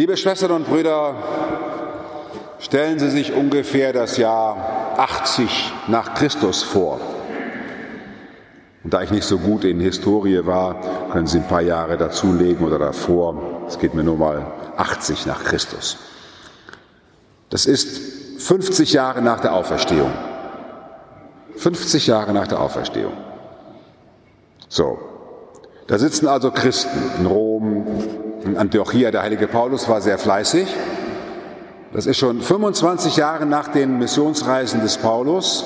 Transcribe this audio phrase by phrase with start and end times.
[0.00, 1.14] Liebe Schwestern und Brüder,
[2.58, 6.98] stellen Sie sich ungefähr das Jahr 80 nach Christus vor.
[8.82, 10.80] Und da ich nicht so gut in Historie war,
[11.12, 13.66] können Sie ein paar Jahre dazulegen oder davor.
[13.68, 14.46] Es geht mir nur mal
[14.78, 15.98] 80 nach Christus.
[17.50, 20.12] Das ist 50 Jahre nach der Auferstehung.
[21.56, 23.12] 50 Jahre nach der Auferstehung.
[24.66, 24.98] So,
[25.88, 27.86] da sitzen also Christen in Rom,
[28.44, 29.10] in Antiochia.
[29.10, 30.66] Der heilige Paulus war sehr fleißig.
[31.92, 35.64] Das ist schon 25 Jahre nach den Missionsreisen des Paulus.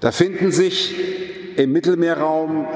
[0.00, 0.94] Da finden sich
[1.56, 2.66] im Mittelmeerraum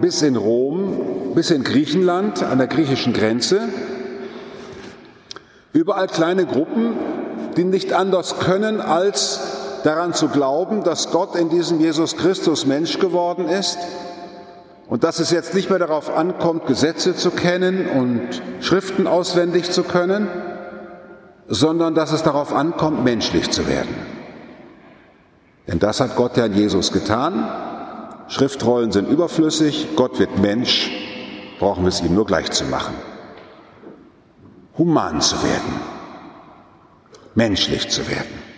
[0.00, 3.68] bis in Rom, bis in Griechenland, an der griechischen Grenze,
[5.72, 6.94] überall kleine Gruppen,
[7.56, 9.40] die nicht anders können, als
[9.84, 13.78] daran zu glauben, dass Gott in diesem Jesus Christus Mensch geworden ist
[14.92, 19.84] und dass es jetzt nicht mehr darauf ankommt, Gesetze zu kennen und Schriften auswendig zu
[19.84, 20.28] können,
[21.48, 23.96] sondern dass es darauf ankommt, menschlich zu werden.
[25.66, 27.50] Denn das hat Gott ja in Jesus getan.
[28.28, 30.90] Schriftrollen sind überflüssig, Gott wird Mensch,
[31.58, 32.92] brauchen wir es ihm nur gleich zu machen.
[34.76, 35.80] Human zu werden,
[37.34, 38.51] menschlich zu werden.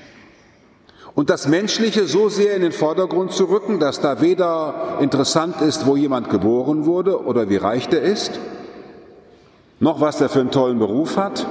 [1.15, 5.87] Und das Menschliche so sehr in den Vordergrund zu rücken, dass da weder interessant ist,
[5.87, 8.41] wo jemand geboren wurde oder wie reich der ist,
[9.79, 11.47] noch was der für einen tollen Beruf hat,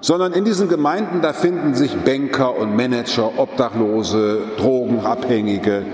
[0.00, 5.84] sondern in diesen Gemeinden, da finden sich Banker und Manager, Obdachlose, Drogenabhängige,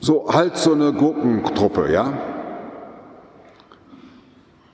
[0.00, 2.14] so halt so eine Gurkentruppe, ja?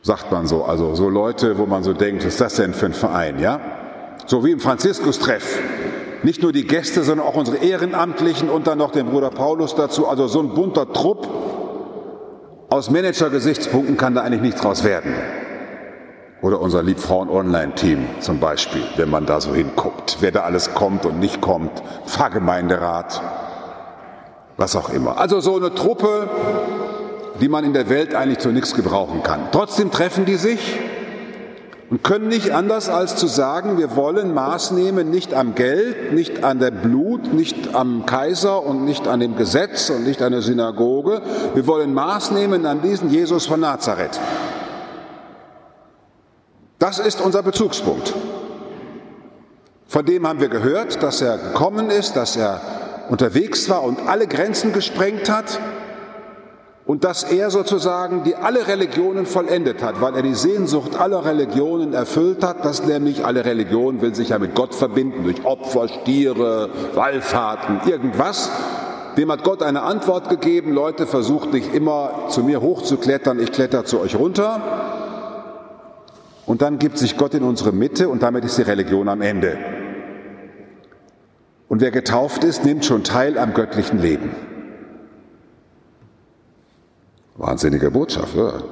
[0.02, 2.86] Sagt man so, also so Leute, wo man so denkt, was ist das denn für
[2.86, 3.60] ein Verein, ja?
[4.26, 5.58] So wie im Franziskus-Treff.
[6.22, 10.06] Nicht nur die Gäste, sondern auch unsere Ehrenamtlichen und dann noch den Bruder Paulus dazu.
[10.06, 11.28] Also so ein bunter Trupp.
[12.70, 15.14] Aus Manager-Gesichtspunkten kann da eigentlich nichts draus werden.
[16.40, 21.18] Oder unser Liebfrauen-Online-Team zum Beispiel, wenn man da so hinguckt, wer da alles kommt und
[21.20, 21.70] nicht kommt,
[22.06, 23.20] Pfarrgemeinderat,
[24.56, 25.18] was auch immer.
[25.18, 26.28] Also so eine Truppe,
[27.40, 29.48] die man in der Welt eigentlich zu nichts gebrauchen kann.
[29.52, 30.78] Trotzdem treffen die sich
[31.92, 36.42] und können nicht anders als zu sagen, wir wollen Maß nehmen nicht am Geld, nicht
[36.42, 40.40] an der Blut, nicht am Kaiser und nicht an dem Gesetz und nicht an der
[40.40, 41.20] Synagoge.
[41.52, 44.18] Wir wollen Maß nehmen an diesen Jesus von Nazareth.
[46.78, 48.14] Das ist unser Bezugspunkt.
[49.86, 52.62] Von dem haben wir gehört, dass er gekommen ist, dass er
[53.10, 55.60] unterwegs war und alle Grenzen gesprengt hat
[56.84, 61.92] und dass er sozusagen die alle Religionen vollendet hat, weil er die Sehnsucht aller Religionen
[61.92, 66.70] erfüllt hat, dass nämlich alle Religionen will sich ja mit Gott verbinden durch Opfer, Stiere,
[66.94, 68.50] Wallfahrten, irgendwas.
[69.16, 73.84] Dem hat Gott eine Antwort gegeben, Leute, versucht nicht immer zu mir hochzuklettern, ich kletter
[73.84, 74.60] zu euch runter,
[76.46, 79.56] und dann gibt sich Gott in unsere Mitte und damit ist die Religion am Ende.
[81.68, 84.51] Und wer getauft ist, nimmt schon teil am göttlichen Leben.
[87.42, 88.62] Wahnsinnige Botschaft, oder?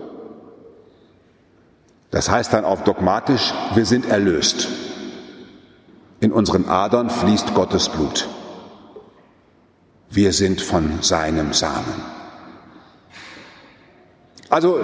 [2.13, 4.69] Das heißt dann auch dogmatisch, wir sind erlöst.
[6.21, 8.29] In unseren Adern fließt Gottes Blut.
[10.09, 12.01] Wir sind von seinem Samen.
[14.51, 14.81] Also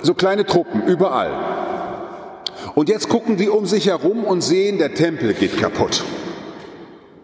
[0.00, 1.32] so kleine Truppen überall.
[2.74, 6.04] Und jetzt gucken die um sich herum und sehen, der Tempel geht kaputt.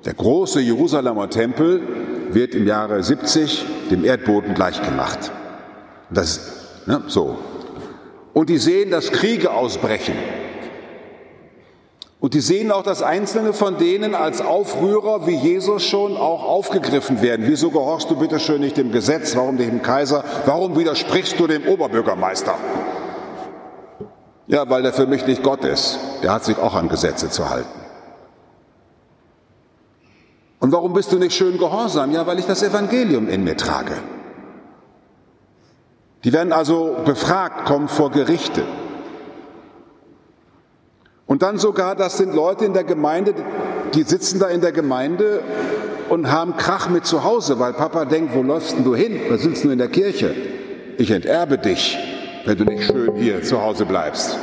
[0.05, 1.81] Der große Jerusalemer Tempel
[2.33, 5.33] wird im Jahre 70 dem Erdboden gleichgemacht.
[6.15, 6.41] Das,
[6.87, 7.37] ne, so.
[8.33, 10.15] Und die sehen, dass Kriege ausbrechen.
[12.21, 17.21] Und die sehen auch, dass einzelne von denen als Aufrührer wie Jesus schon auch aufgegriffen
[17.21, 17.45] werden.
[17.47, 19.37] Wieso gehorchst du bitte schön nicht dem Gesetz?
[19.37, 20.25] Warum dem Kaiser?
[20.47, 22.55] Warum widersprichst du dem Oberbürgermeister?
[24.47, 25.99] Ja, weil der für mich nicht Gott ist.
[26.23, 27.69] Der hat sich auch an Gesetze zu halten.
[30.61, 32.11] Und warum bist du nicht schön gehorsam?
[32.13, 33.93] Ja, weil ich das Evangelium in mir trage.
[36.25, 38.63] Die werden also befragt, kommen vor Gerichte.
[41.27, 43.35] Und dann sogar, das sind Leute in der Gemeinde,
[43.95, 45.41] die sitzen da in der Gemeinde
[46.09, 49.21] und haben Krach mit zu Hause, weil Papa denkt, wo läufst denn du hin?
[49.29, 50.35] Was sitzt du in der Kirche?
[50.99, 51.99] Ich enterbe dich
[52.45, 54.39] wenn du nicht schön hier zu Hause bleibst.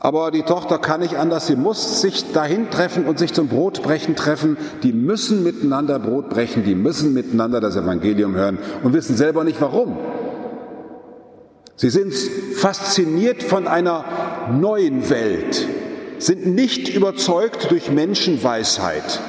[0.00, 4.14] Aber die Tochter kann nicht anders, sie muss sich dahin treffen und sich zum Brotbrechen
[4.14, 4.56] treffen.
[4.84, 9.60] Die müssen miteinander Brot brechen, die müssen miteinander das Evangelium hören und wissen selber nicht
[9.60, 9.96] warum.
[11.78, 12.12] Sie sind
[12.56, 14.04] fasziniert von einer
[14.50, 15.64] neuen Welt,
[16.18, 19.20] sind nicht überzeugt durch Menschenweisheit.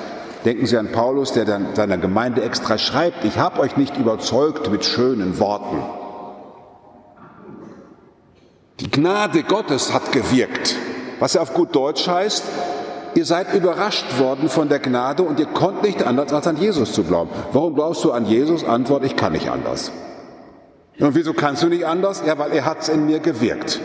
[0.45, 4.71] Denken Sie an Paulus, der dann seiner Gemeinde extra schreibt, ich habe euch nicht überzeugt
[4.71, 5.77] mit schönen Worten
[8.79, 10.75] Die Gnade Gottes hat gewirkt,
[11.19, 12.43] was ja auf gut Deutsch heißt,
[13.13, 16.93] ihr seid überrascht worden von der Gnade und ihr konnt nicht anders, als an Jesus
[16.93, 17.29] zu glauben.
[17.53, 18.63] Warum glaubst du an Jesus?
[18.63, 19.91] Antwort, ich kann nicht anders.
[20.99, 22.23] Und wieso kannst du nicht anders?
[22.25, 23.79] Ja, weil er hat es in mir gewirkt.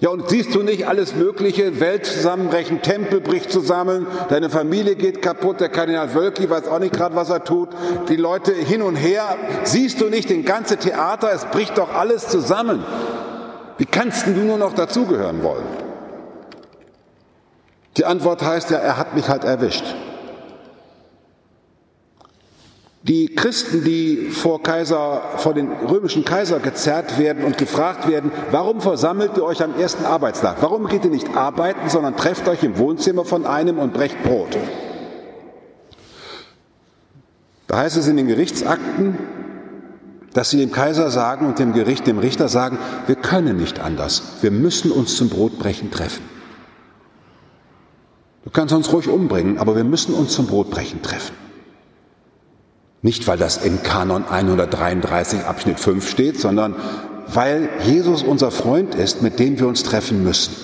[0.00, 5.22] Ja, und siehst du nicht alles Mögliche, Welt zusammenbrechen, Tempel bricht zusammen, deine Familie geht
[5.22, 7.70] kaputt, der Kardinal Wölki weiß auch nicht gerade, was er tut,
[8.08, 12.28] die Leute hin und her, siehst du nicht den ganze Theater, es bricht doch alles
[12.28, 12.84] zusammen.
[13.78, 15.64] Wie kannst du nur noch dazugehören wollen?
[17.96, 19.84] Die Antwort heißt ja, er hat mich halt erwischt.
[23.06, 28.80] Die Christen, die vor Kaiser, vor den römischen Kaiser gezerrt werden und gefragt werden, warum
[28.80, 30.56] versammelt ihr euch am ersten Arbeitstag?
[30.62, 34.56] Warum geht ihr nicht arbeiten, sondern trefft euch im Wohnzimmer von einem und brecht Brot?
[37.66, 39.18] Da heißt es in den Gerichtsakten,
[40.32, 44.38] dass sie dem Kaiser sagen und dem Gericht, dem Richter sagen, wir können nicht anders.
[44.40, 46.24] Wir müssen uns zum Brotbrechen treffen.
[48.44, 51.43] Du kannst uns ruhig umbringen, aber wir müssen uns zum Brotbrechen treffen.
[53.04, 56.74] Nicht, weil das in Kanon 133 Abschnitt 5 steht, sondern
[57.26, 60.56] weil Jesus unser Freund ist, mit dem wir uns treffen müssen.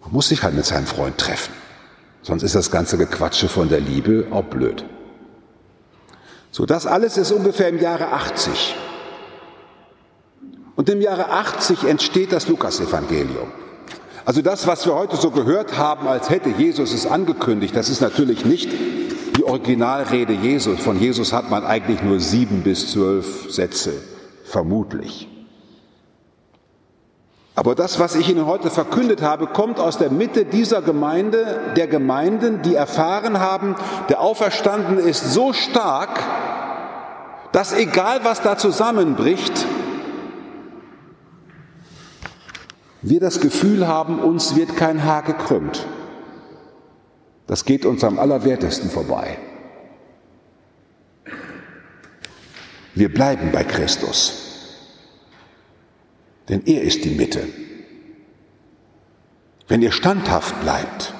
[0.00, 1.52] Man muss sich halt mit seinem Freund treffen.
[2.22, 4.84] Sonst ist das ganze Gequatsche von der Liebe auch blöd.
[6.52, 8.76] So, das alles ist ungefähr im Jahre 80.
[10.76, 13.50] Und im Jahre 80 entsteht das Lukasevangelium.
[14.24, 18.02] Also das, was wir heute so gehört haben, als hätte Jesus es angekündigt, das ist
[18.02, 18.70] natürlich nicht
[19.42, 23.92] die Originalrede Jesus, von Jesus hat man eigentlich nur sieben bis zwölf Sätze,
[24.44, 25.28] vermutlich.
[27.56, 31.88] Aber das, was ich Ihnen heute verkündet habe, kommt aus der Mitte dieser Gemeinde, der
[31.88, 33.74] Gemeinden, die erfahren haben,
[34.08, 36.20] der Auferstandene ist so stark,
[37.50, 39.66] dass egal was da zusammenbricht,
[43.02, 45.84] wir das Gefühl haben, uns wird kein Haar gekrümmt.
[47.46, 49.38] Das geht uns am allerwertesten vorbei.
[52.94, 54.76] Wir bleiben bei Christus,
[56.48, 57.46] denn er ist die Mitte.
[59.66, 61.14] Wenn ihr standhaft bleibt,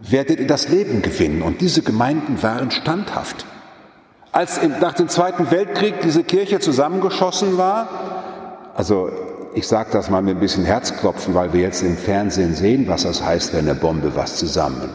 [0.00, 1.42] werdet ihr das Leben gewinnen.
[1.42, 3.44] Und diese Gemeinden waren standhaft.
[4.32, 9.10] Als nach dem Zweiten Weltkrieg diese Kirche zusammengeschossen war, also
[9.54, 13.04] ich sage das mal mit ein bisschen Herzklopfen, weil wir jetzt im Fernsehen sehen, was
[13.04, 14.90] das heißt, wenn eine Bombe was zusammen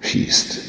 [0.00, 0.60] schießt.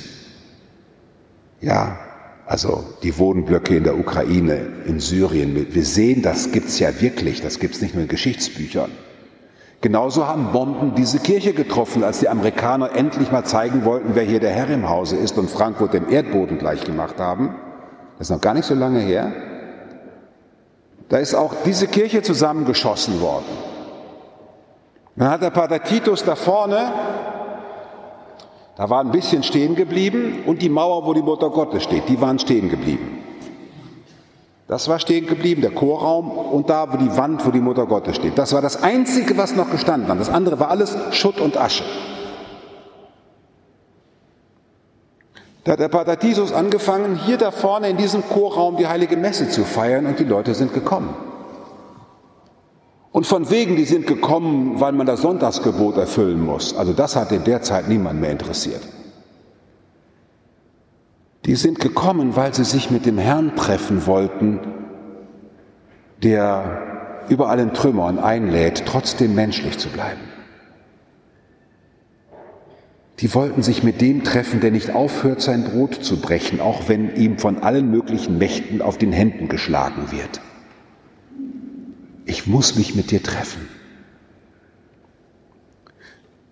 [1.62, 1.98] Ja,
[2.45, 7.60] also die Wohnblöcke in der Ukraine, in Syrien, wir sehen, das gibt's ja wirklich, das
[7.60, 8.92] gibt's nicht nur in Geschichtsbüchern.
[9.81, 14.39] Genauso haben Bomben diese Kirche getroffen, als die Amerikaner endlich mal zeigen wollten, wer hier
[14.39, 17.56] der Herr im Hause ist und Frankfurt dem Erdboden gleich gemacht haben.
[18.18, 19.31] Das ist noch gar nicht so lange her.
[21.10, 23.45] Da ist auch diese Kirche zusammengeschossen worden.
[25.16, 26.92] Dann hat der Pater Titus da vorne
[28.75, 32.19] da war ein bisschen stehen geblieben und die Mauer, wo die Mutter Gottes steht, die
[32.21, 33.19] waren stehen geblieben.
[34.68, 38.15] Das war stehen geblieben, der Chorraum und da, wo die Wand, wo die Mutter Gottes
[38.15, 38.38] steht.
[38.38, 40.19] Das war das Einzige, was noch gestanden hat.
[40.19, 41.83] Das andere war alles Schutt und Asche.
[45.65, 49.50] Da hat der Pater Tisus angefangen, hier da vorne in diesem Chorraum die heilige Messe
[49.50, 51.13] zu feiern und die Leute sind gekommen.
[53.21, 56.75] Und von wegen, die sind gekommen, weil man das Sonntagsgebot erfüllen muss.
[56.75, 58.81] Also das hat in der Zeit niemand mehr interessiert.
[61.45, 64.59] Die sind gekommen, weil sie sich mit dem Herrn treffen wollten,
[66.23, 70.21] der über allen Trümmern einlädt, trotzdem menschlich zu bleiben.
[73.19, 77.16] Die wollten sich mit dem treffen, der nicht aufhört, sein Brot zu brechen, auch wenn
[77.16, 80.42] ihm von allen möglichen Mächten auf den Händen geschlagen wird
[82.25, 83.68] ich muss mich mit dir treffen.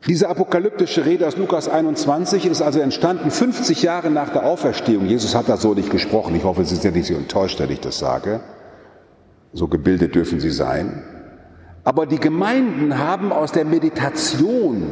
[0.07, 5.05] Diese apokalyptische Rede aus Lukas 21 ist also entstanden 50 Jahre nach der Auferstehung.
[5.05, 6.35] Jesus hat da so nicht gesprochen.
[6.35, 8.39] Ich hoffe, Sie sind nicht so enttäuscht, wenn ich das sage.
[9.51, 11.03] So gebildet dürfen Sie sein.
[11.83, 14.83] Aber die Gemeinden haben aus der Meditation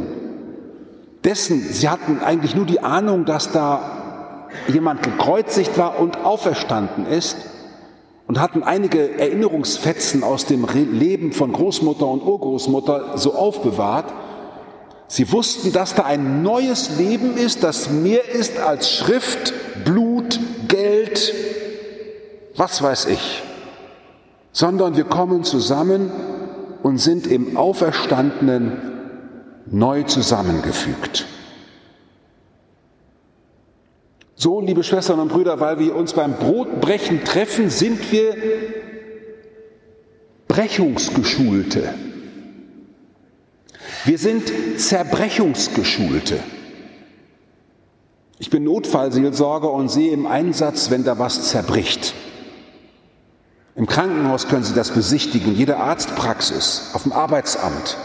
[1.24, 7.38] dessen, sie hatten eigentlich nur die Ahnung, dass da jemand gekreuzigt war und auferstanden ist,
[8.27, 14.13] und hatten einige Erinnerungsfetzen aus dem Leben von Großmutter und Urgroßmutter so aufbewahrt.
[15.07, 19.53] Sie wussten, dass da ein neues Leben ist, das mehr ist als Schrift,
[19.86, 21.34] Blut, Geld,
[22.57, 23.43] was weiß ich,
[24.51, 26.12] sondern wir kommen zusammen
[26.84, 28.74] und sind im Auferstandenen
[29.67, 31.25] neu zusammengefügt.
[34.39, 38.36] So, liebe Schwestern und Brüder, weil wir uns beim Brotbrechen treffen, sind wir
[40.48, 41.94] Zerbrechungsgeschulte.
[44.06, 46.39] Wir sind Zerbrechungsgeschulte.
[48.38, 52.13] Ich bin Notfallseelsorger und sehe im Einsatz, wenn da was zerbricht.
[53.75, 57.98] Im Krankenhaus können Sie das besichtigen, jede Arztpraxis, auf dem Arbeitsamt.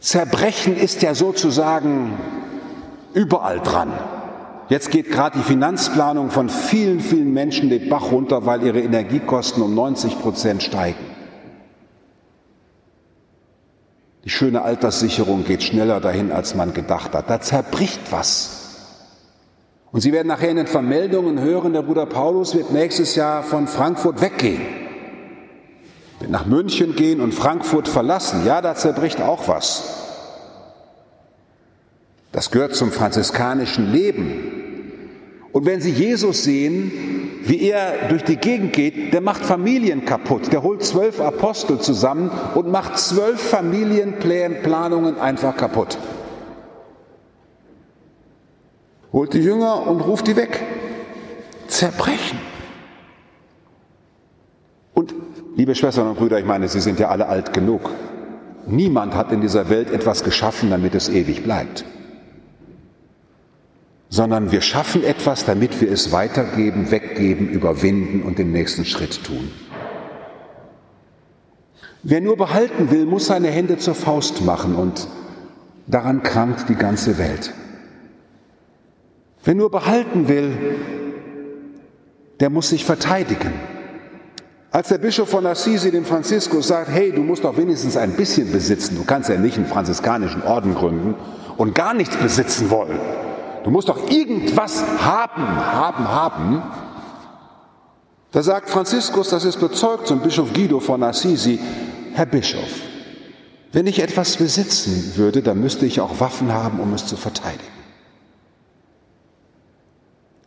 [0.00, 2.18] Zerbrechen ist ja sozusagen
[3.12, 3.92] überall dran.
[4.70, 9.64] Jetzt geht gerade die Finanzplanung von vielen, vielen Menschen den Bach runter, weil ihre Energiekosten
[9.64, 11.04] um 90 Prozent steigen.
[14.24, 17.28] Die schöne Alterssicherung geht schneller dahin, als man gedacht hat.
[17.28, 18.58] Da zerbricht was.
[19.90, 23.66] Und Sie werden nachher in den Vermeldungen hören, der Bruder Paulus wird nächstes Jahr von
[23.66, 24.62] Frankfurt weggehen.
[26.20, 28.46] Wird nach München gehen und Frankfurt verlassen.
[28.46, 29.96] Ja, da zerbricht auch was.
[32.30, 34.59] Das gehört zum franziskanischen Leben.
[35.52, 36.92] Und wenn Sie Jesus sehen,
[37.42, 40.52] wie er durch die Gegend geht, der macht Familien kaputt.
[40.52, 45.98] Der holt zwölf Apostel zusammen und macht zwölf Familienplanungen einfach kaputt.
[49.12, 50.62] Holt die Jünger und ruft die weg.
[51.66, 52.38] Zerbrechen.
[54.94, 55.14] Und
[55.56, 57.90] liebe Schwestern und Brüder, ich meine, Sie sind ja alle alt genug.
[58.66, 61.84] Niemand hat in dieser Welt etwas geschaffen, damit es ewig bleibt
[64.10, 69.50] sondern wir schaffen etwas, damit wir es weitergeben, weggeben, überwinden und den nächsten Schritt tun.
[72.02, 75.06] Wer nur behalten will, muss seine Hände zur Faust machen und
[75.86, 77.54] daran krankt die ganze Welt.
[79.44, 80.52] Wer nur behalten will,
[82.40, 83.52] der muss sich verteidigen.
[84.72, 88.50] Als der Bischof von Assisi dem Franziskus sagt, hey, du musst doch wenigstens ein bisschen
[88.50, 91.14] besitzen, du kannst ja nicht einen franziskanischen Orden gründen
[91.56, 92.98] und gar nichts besitzen wollen,
[93.64, 96.62] Du musst doch irgendwas haben, haben, haben.
[98.32, 101.58] Da sagt Franziskus, das ist bezeugt zum Bischof Guido von Assisi,
[102.14, 102.70] Herr Bischof,
[103.72, 107.64] wenn ich etwas besitzen würde, dann müsste ich auch Waffen haben, um es zu verteidigen.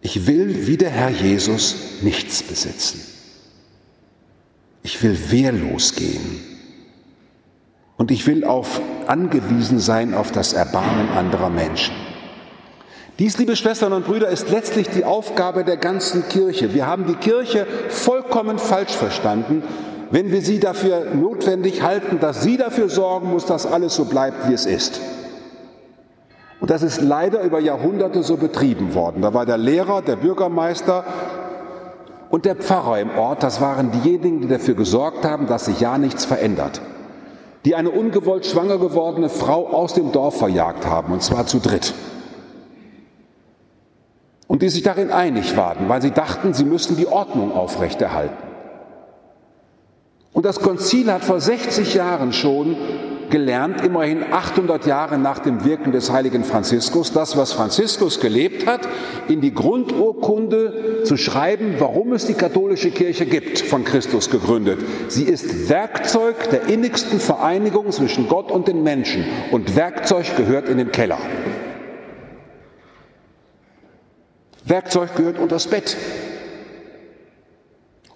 [0.02, 3.02] Ich will wie der Herr Jesus nichts besitzen.
[4.82, 6.42] Ich will wehrlos gehen.
[7.96, 11.94] Und ich will auf, angewiesen sein auf das Erbarmen anderer Menschen.
[13.20, 16.74] Dies, liebe Schwestern und Brüder, ist letztlich die Aufgabe der ganzen Kirche.
[16.74, 19.62] Wir haben die Kirche vollkommen falsch verstanden,
[20.10, 24.50] wenn wir sie dafür notwendig halten, dass sie dafür sorgen muss, dass alles so bleibt,
[24.50, 25.00] wie es ist.
[26.60, 29.22] Und das ist leider über Jahrhunderte so betrieben worden.
[29.22, 31.04] Da war der Lehrer, der Bürgermeister
[32.32, 36.00] und der Pfarrer im Ort, das waren diejenigen, die dafür gesorgt haben, dass sich ja
[36.00, 36.82] nichts verändert.
[37.66, 41.94] Die eine ungewollt schwanger gewordene Frau aus dem Dorf verjagt haben, und zwar zu dritt
[44.54, 48.38] und die sich darin einig waren, weil sie dachten, sie müssten die Ordnung aufrechterhalten.
[50.32, 52.76] Und das Konzil hat vor 60 Jahren schon
[53.32, 58.82] gelernt, immerhin 800 Jahre nach dem Wirken des heiligen Franziskus, das, was Franziskus gelebt hat,
[59.28, 64.82] in die Grundurkunde zu schreiben, warum es die katholische Kirche gibt, von Christus gegründet.
[65.08, 70.78] Sie ist Werkzeug der innigsten Vereinigung zwischen Gott und den Menschen und Werkzeug gehört in
[70.78, 71.18] den Keller.
[74.66, 75.98] Werkzeug gehört unter das Bett.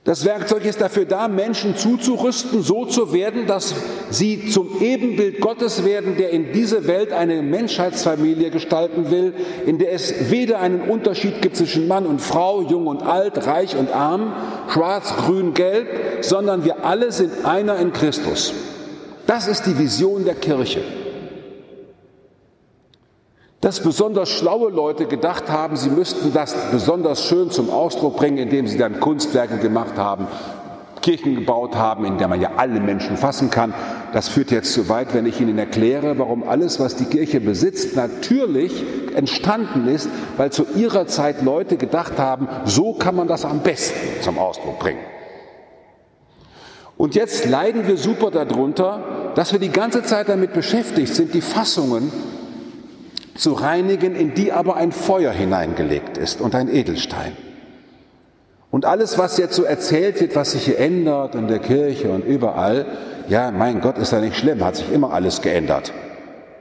[0.07, 3.75] Das Werkzeug ist dafür da, Menschen zuzurüsten, so zu werden, dass
[4.09, 9.33] sie zum Ebenbild Gottes werden, der in diese Welt eine Menschheitsfamilie gestalten will,
[9.65, 13.75] in der es weder einen Unterschied gibt zwischen Mann und Frau, jung und alt, reich
[13.75, 14.31] und arm,
[14.69, 18.53] schwarz, grün, gelb, sondern wir alle sind einer in Christus.
[19.25, 20.83] Das ist die Vision der Kirche
[23.61, 28.67] dass besonders schlaue Leute gedacht haben, sie müssten das besonders schön zum Ausdruck bringen, indem
[28.67, 30.27] sie dann Kunstwerke gemacht haben,
[31.01, 33.73] Kirchen gebaut haben, in der man ja alle Menschen fassen kann.
[34.13, 37.95] Das führt jetzt zu weit, wenn ich Ihnen erkläre, warum alles, was die Kirche besitzt,
[37.95, 38.83] natürlich
[39.15, 44.21] entstanden ist, weil zu ihrer Zeit Leute gedacht haben, so kann man das am besten
[44.21, 44.99] zum Ausdruck bringen.
[46.97, 51.41] Und jetzt leiden wir super darunter, dass wir die ganze Zeit damit beschäftigt sind, die
[51.41, 52.11] Fassungen
[53.37, 57.33] zu reinigen, in die aber ein Feuer hineingelegt ist und ein Edelstein.
[58.69, 62.25] Und alles, was jetzt so erzählt wird, was sich hier ändert in der Kirche und
[62.25, 62.85] überall,
[63.29, 65.93] ja, mein Gott, ist ja nicht schlimm, hat sich immer alles geändert.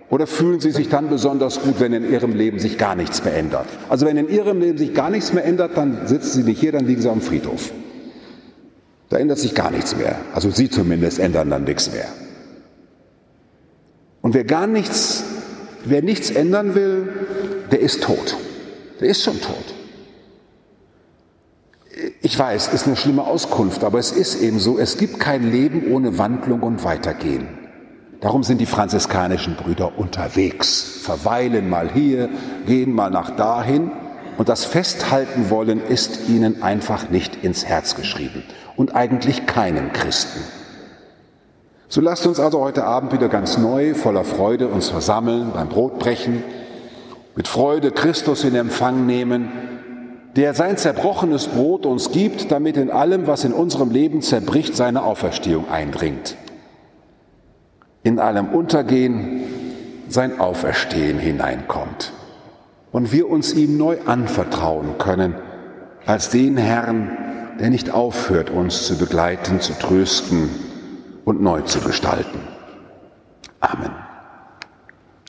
[0.08, 3.36] Oder fühlen Sie sich dann besonders gut, wenn in Ihrem Leben sich gar nichts mehr
[3.36, 3.66] ändert?
[3.88, 6.70] Also wenn in Ihrem Leben sich gar nichts mehr ändert, dann sitzen Sie nicht hier,
[6.72, 7.72] dann liegen Sie am Friedhof.
[9.08, 10.16] Da ändert sich gar nichts mehr.
[10.32, 12.06] Also Sie zumindest ändern dann nichts mehr.
[14.22, 15.24] Und wer gar nichts
[15.88, 17.08] Wer nichts ändern will,
[17.70, 18.36] der ist tot.
[19.00, 19.74] Der ist schon tot.
[22.22, 25.92] Ich weiß, ist eine schlimme Auskunft, aber es ist eben so, es gibt kein Leben
[25.92, 27.46] ohne Wandlung und Weitergehen.
[28.20, 32.30] Darum sind die franziskanischen Brüder unterwegs, verweilen mal hier,
[32.66, 33.92] gehen mal nach dahin
[34.38, 38.42] und das Festhalten wollen ist ihnen einfach nicht ins Herz geschrieben
[38.74, 40.40] und eigentlich keinem Christen.
[41.88, 46.42] So lasst uns also heute Abend wieder ganz neu, voller Freude uns versammeln, beim Brotbrechen,
[47.36, 49.50] mit Freude Christus in Empfang nehmen,
[50.34, 55.04] der sein zerbrochenes Brot uns gibt, damit in allem, was in unserem Leben zerbricht, seine
[55.04, 56.36] Auferstehung eindringt.
[58.02, 59.42] In allem Untergehen
[60.08, 62.12] sein Auferstehen hineinkommt
[62.90, 65.34] und wir uns ihm neu anvertrauen können
[66.04, 67.16] als den Herrn,
[67.60, 70.65] der nicht aufhört, uns zu begleiten, zu trösten
[71.26, 72.38] und neu zu gestalten.
[73.60, 74.05] Amen.